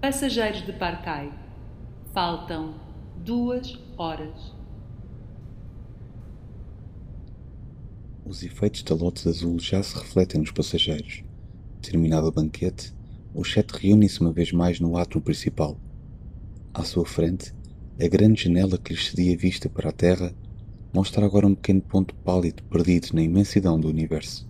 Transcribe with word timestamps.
Passageiros 0.00 0.64
de 0.64 0.72
Parcai. 0.72 1.28
Faltam 2.14 2.76
duas 3.16 3.76
horas. 3.96 4.54
Os 8.24 8.44
efeitos 8.44 8.84
da 8.84 8.94
Lotus 8.94 9.26
Azul 9.26 9.58
já 9.58 9.82
se 9.82 9.98
refletem 9.98 10.40
nos 10.40 10.52
passageiros. 10.52 11.24
Terminado 11.82 12.28
o 12.28 12.32
banquete, 12.32 12.94
os 13.34 13.52
sete 13.52 13.72
reúnem-se 13.72 14.20
uma 14.20 14.30
vez 14.30 14.52
mais 14.52 14.78
no 14.78 14.96
átrio 14.96 15.20
principal. 15.20 15.76
À 16.72 16.84
sua 16.84 17.04
frente, 17.04 17.52
a 18.00 18.06
grande 18.06 18.44
janela 18.44 18.78
que 18.78 18.92
lhes 18.92 19.08
cedia 19.08 19.36
vista 19.36 19.68
para 19.68 19.88
a 19.88 19.92
Terra 19.92 20.32
mostra 20.94 21.26
agora 21.26 21.44
um 21.44 21.56
pequeno 21.56 21.82
ponto 21.82 22.14
pálido 22.14 22.62
perdido 22.70 23.08
na 23.14 23.22
imensidão 23.22 23.80
do 23.80 23.88
universo. 23.88 24.48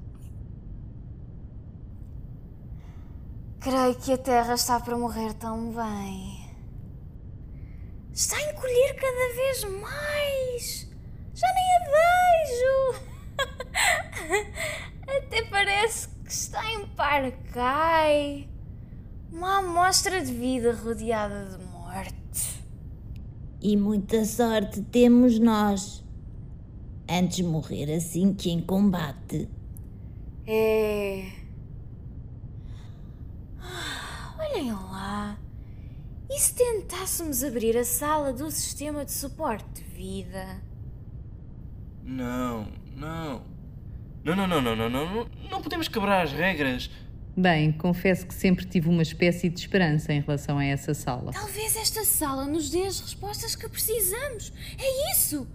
Creio 3.61 3.95
que 3.97 4.13
a 4.13 4.19
Terra 4.19 4.55
está 4.55 4.79
para 4.81 4.97
morrer 4.97 5.33
tão 5.35 5.73
bem. 5.73 6.49
Está 8.13 8.37
a 8.37 8.51
encolher 8.51 8.95
cada 8.95 9.35
vez 9.35 9.65
mais. 9.81 10.89
Já 11.35 11.47
nem 11.55 11.77
a 11.77 11.81
vejo. 12.45 13.05
Até 15.19 15.43
parece 15.51 16.09
que 16.25 16.31
está 16.31 16.65
em 16.73 16.87
Parcai. 16.89 18.49
Uma 19.33 19.59
amostra 19.59 20.25
de 20.25 20.33
vida 20.33 20.73
rodeada 20.73 21.47
de 21.47 21.65
morte. 21.65 22.65
E 23.61 23.77
muita 23.77 24.25
sorte 24.25 24.83
temos 24.83 25.39
nós. 25.39 26.05
Antes 27.09 27.41
morrer 27.41 27.93
assim 27.95 28.35
que 28.35 28.51
em 28.51 28.61
combate. 28.61 29.49
É. 30.47 31.31
Ah, 33.61 34.35
Olhem 34.39 34.73
lá. 34.73 35.39
E 36.31 36.38
se 36.49 36.55
tentássemos 36.55 37.45
abrir 37.45 37.77
a 37.77 37.85
sala 37.85 38.33
do 38.33 38.51
sistema 38.51 39.05
de 39.05 39.13
suporte 39.13 39.67
de 39.75 39.83
vida? 39.83 40.63
Não, 42.03 42.67
não. 42.97 43.43
Não, 44.25 44.35
não, 44.35 44.47
não, 44.47 44.63
não, 44.63 44.75
não, 44.77 44.89
não, 44.89 45.15
não. 45.15 45.31
Não 45.51 45.63
podemos 45.63 45.89
quebrar 45.89 46.23
as 46.23 46.33
regras. 46.33 46.91
Bem, 47.37 47.71
confesso 47.71 48.27
que 48.27 48.33
sempre 48.33 48.65
tive 48.65 48.89
uma 48.89 49.03
espécie 49.03 49.51
de 49.51 49.61
esperança 49.61 50.11
em 50.11 50.21
relação 50.21 50.57
a 50.57 50.65
essa 50.65 50.95
sala. 50.95 51.33
Talvez 51.33 51.77
esta 51.77 52.03
sala 52.05 52.47
nos 52.47 52.71
dê 52.71 52.87
as 52.87 52.99
respostas 52.99 53.55
que 53.55 53.69
precisamos. 53.69 54.51
É 54.79 55.13
isso! 55.13 55.47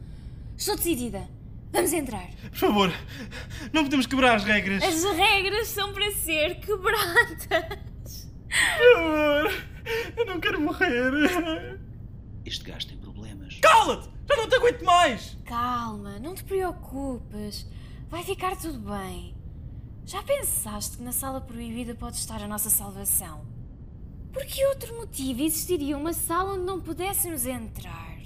Estou 0.55 0.75
decidida. 0.75 1.27
Vamos 1.71 1.91
entrar. 1.91 2.29
Por 2.51 2.59
favor, 2.59 2.93
não 3.73 3.83
podemos 3.83 4.05
quebrar 4.05 4.35
as 4.35 4.43
regras. 4.43 4.83
As 4.83 5.03
regras 5.03 5.69
são 5.69 5.91
para 5.91 6.11
ser 6.11 6.59
quebradas. 6.59 8.29
Por 8.77 8.93
favor, 8.93 9.72
eu 10.17 10.25
não 10.25 10.39
quero 10.39 10.59
morrer. 10.61 11.79
Este 12.45 12.65
gajo 12.65 12.87
tem 12.87 12.97
problemas. 12.97 13.59
Cala-te! 13.61 14.09
Já 14.27 14.35
não 14.37 14.49
te 14.49 14.55
aguento 14.55 14.83
mais! 14.83 15.37
Calma, 15.45 16.19
não 16.19 16.35
te 16.35 16.43
preocupes. 16.43 17.65
Vai 18.09 18.23
ficar 18.23 18.55
tudo 18.57 18.79
bem. 18.79 19.35
Já 20.05 20.21
pensaste 20.21 20.97
que 20.97 21.03
na 21.03 21.11
sala 21.11 21.39
proibida 21.39 21.95
pode 21.95 22.17
estar 22.17 22.41
a 22.41 22.47
nossa 22.47 22.69
salvação? 22.69 23.45
Por 24.33 24.45
que 24.45 24.65
outro 24.65 24.95
motivo 24.97 25.41
existiria 25.41 25.97
uma 25.97 26.11
sala 26.11 26.53
onde 26.53 26.65
não 26.65 26.81
pudéssemos 26.81 27.45
entrar? 27.45 28.19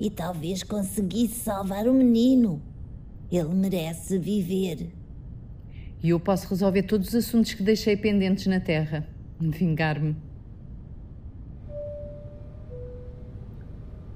E 0.00 0.10
talvez 0.10 0.62
conseguisse 0.62 1.40
salvar 1.40 1.86
o 1.86 1.94
menino. 1.94 2.62
Ele 3.30 3.54
merece 3.54 4.18
viver. 4.18 4.92
E 6.02 6.10
eu 6.10 6.20
posso 6.20 6.48
resolver 6.48 6.82
todos 6.84 7.08
os 7.08 7.14
assuntos 7.14 7.54
que 7.54 7.62
deixei 7.62 7.96
pendentes 7.96 8.46
na 8.46 8.60
Terra. 8.60 9.08
Vingar-me. 9.40 10.16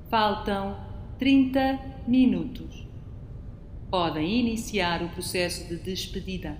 Faltam 0.08 0.74
30 1.18 1.78
minutos. 2.06 2.88
Podem 3.90 4.40
iniciar 4.40 5.02
o 5.02 5.10
processo 5.10 5.68
de 5.68 5.76
despedida. 5.76 6.58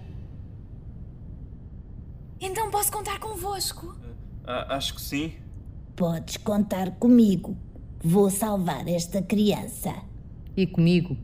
Então 2.39 2.71
posso 2.71 2.93
contar 2.93 3.19
convosco? 3.19 3.97
Ah, 4.45 4.77
acho 4.77 4.95
que 4.95 5.01
sim. 5.01 5.33
Podes 5.97 6.37
contar 6.37 6.97
comigo. 6.99 7.57
Vou 8.05 8.29
salvar 8.29 8.87
esta 8.87 9.23
criança. 9.23 9.95
E 10.55 10.67
comigo. 10.67 11.17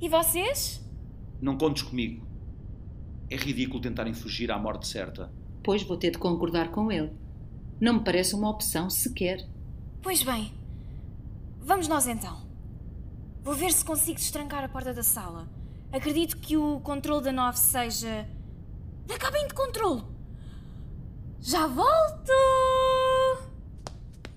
E 0.00 0.08
vocês? 0.08 0.84
Não 1.40 1.56
contes 1.56 1.84
comigo. 1.84 2.26
É 3.30 3.36
ridículo 3.36 3.80
tentarem 3.80 4.12
fugir 4.12 4.50
à 4.50 4.58
morte 4.58 4.88
certa. 4.88 5.32
Pois 5.62 5.84
vou 5.84 5.96
ter 5.96 6.10
de 6.10 6.18
concordar 6.18 6.72
com 6.72 6.90
ele. 6.90 7.12
Não 7.80 7.94
me 7.94 8.00
parece 8.00 8.34
uma 8.34 8.50
opção 8.50 8.90
sequer. 8.90 9.48
Pois 10.02 10.22
bem, 10.22 10.52
vamos 11.64 11.88
nós 11.88 12.06
então. 12.06 12.44
Vou 13.42 13.54
ver 13.54 13.72
se 13.72 13.84
consigo 13.84 14.18
destrancar 14.18 14.64
a 14.64 14.68
porta 14.68 14.92
da 14.94 15.02
sala. 15.02 15.48
Acredito 15.92 16.36
que 16.38 16.56
o 16.56 16.80
controle 16.80 17.24
da 17.24 17.32
9 17.32 17.58
seja. 17.58 18.28
da 19.06 19.18
cabine 19.18 19.48
de 19.48 19.54
controle. 19.54 20.02
Já 21.40 21.66
volto! 21.66 22.32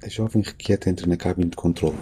A 0.03 0.09
jovem 0.09 0.43
requieta 0.43 0.89
entra 0.89 1.07
na 1.07 1.15
cabine 1.17 1.49
de 1.49 1.55
controle. 1.55 1.97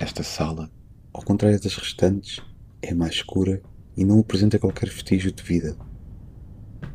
Esta 0.00 0.22
sala, 0.22 0.70
ao 1.12 1.22
contrário 1.22 1.60
das 1.60 1.74
restantes, 1.76 2.40
é 2.82 2.92
mais 2.94 3.14
escura 3.14 3.62
e 3.96 4.04
não 4.04 4.20
apresenta 4.20 4.58
qualquer 4.58 4.88
vestígio 4.88 5.32
de 5.32 5.42
vida. 5.42 5.76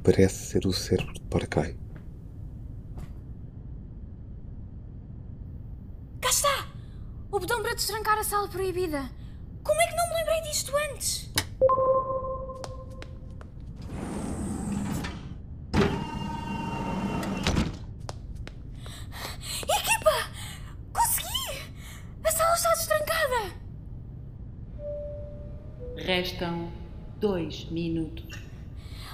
Parece 0.04 0.46
ser 0.48 0.66
o 0.68 0.74
cérebro 0.74 1.14
de 1.14 1.22
Parcai. 1.22 1.76
Cá 6.22 6.30
está! 6.30 6.68
O 7.32 7.40
botão 7.40 7.62
para 7.62 7.74
destrancar 7.74 8.18
a 8.20 8.21
sala 8.32 8.48
proibida. 8.48 9.12
Como 9.62 9.82
é 9.82 9.88
que 9.88 9.94
não 9.94 10.08
me 10.08 10.16
lembrei 10.16 10.42
disto 10.44 10.72
antes? 10.90 11.30
Equipa! 19.64 20.32
Consegui! 20.94 21.76
A 22.24 22.32
sala 22.32 22.56
está 22.56 22.70
destrancada! 22.70 23.54
Restam 25.98 26.72
dois 27.20 27.66
minutos. 27.66 28.42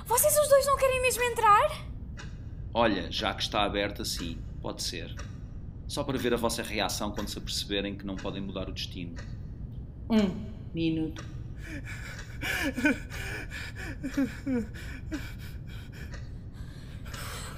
Vocês 0.06 0.38
os 0.38 0.48
dois 0.48 0.68
não 0.68 0.78
querem 0.78 1.02
mesmo 1.02 1.24
entrar? 1.24 1.88
Olha, 2.72 3.12
já 3.12 3.34
que 3.34 3.42
está 3.42 3.64
aberta, 3.64 4.06
sim, 4.06 4.40
pode 4.62 4.84
ser. 4.84 5.16
Só 5.88 6.04
para 6.04 6.18
ver 6.18 6.34
a 6.34 6.38
vossa 6.38 6.62
reação 6.62 7.12
quando 7.12 7.30
se 7.30 7.38
aperceberem 7.38 7.96
que 7.96 8.06
não 8.06 8.16
podem 8.16 8.42
mudar 8.42 8.68
o 8.70 8.74
destino. 8.74 9.16
Um 10.10 10.46
minuto. 10.74 11.24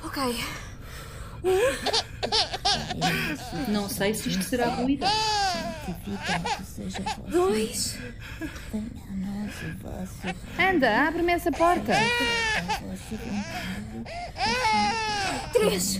Ok. 0.04 0.44
Não 3.68 3.90
sei 3.90 4.14
se 4.14 4.30
isto 4.30 4.44
será 4.44 4.76
vosso 4.76 5.06
Dois. 7.30 7.98
Anda, 10.60 11.08
abre-me 11.08 11.34
essa 11.34 11.52
porta. 11.52 11.94
Três. 15.54 16.00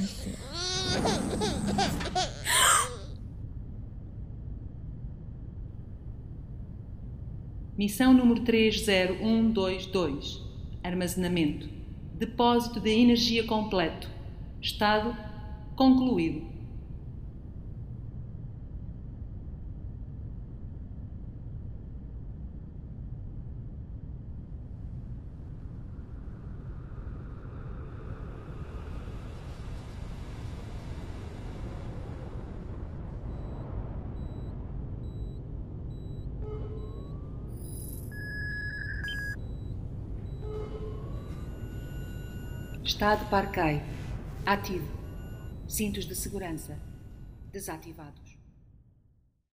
Missão 7.80 8.14
número 8.14 8.42
30122. 8.44 10.42
Armazenamento. 10.84 11.70
Depósito 12.16 12.82
de 12.82 12.90
energia 12.90 13.46
completo. 13.46 14.10
Estado 14.62 15.16
concluído. 15.78 16.59
Estado 42.84 43.30
Parcai. 43.30 43.84
Ativo. 44.46 44.88
Cintos 45.68 46.06
de 46.06 46.16
segurança. 46.16 46.80
Desativados. 47.52 48.29